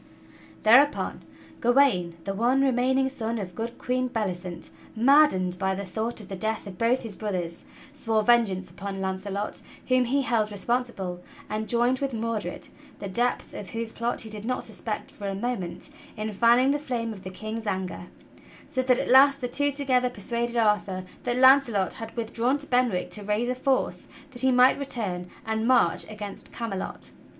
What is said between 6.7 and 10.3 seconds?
both his brothers, swore vengeance upon Launcelot whom he